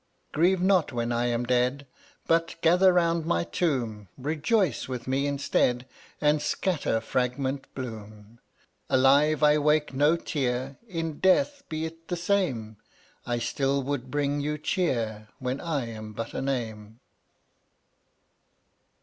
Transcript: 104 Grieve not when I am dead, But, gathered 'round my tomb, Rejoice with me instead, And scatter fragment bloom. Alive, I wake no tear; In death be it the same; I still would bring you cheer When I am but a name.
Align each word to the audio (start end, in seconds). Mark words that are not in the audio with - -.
104 0.33 0.41
Grieve 0.41 0.61
not 0.67 0.91
when 0.91 1.11
I 1.11 1.27
am 1.27 1.43
dead, 1.43 1.85
But, 2.25 2.55
gathered 2.61 2.93
'round 2.93 3.23
my 3.27 3.43
tomb, 3.43 4.07
Rejoice 4.17 4.87
with 4.87 5.05
me 5.07 5.27
instead, 5.27 5.85
And 6.19 6.41
scatter 6.41 6.99
fragment 6.99 7.71
bloom. 7.75 8.39
Alive, 8.89 9.43
I 9.43 9.59
wake 9.59 9.93
no 9.93 10.15
tear; 10.17 10.79
In 10.87 11.19
death 11.19 11.61
be 11.69 11.85
it 11.85 12.07
the 12.07 12.17
same; 12.17 12.77
I 13.27 13.37
still 13.37 13.83
would 13.83 14.09
bring 14.09 14.39
you 14.41 14.57
cheer 14.57 15.27
When 15.37 15.59
I 15.61 15.85
am 15.91 16.13
but 16.13 16.33
a 16.33 16.41
name. 16.41 16.99